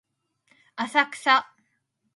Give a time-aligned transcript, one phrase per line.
[0.75, 1.45] 浅草